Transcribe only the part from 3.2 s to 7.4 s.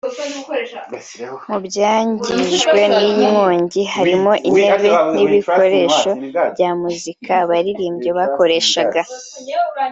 nkongi harimo intebe n’ibikoresho bya muzika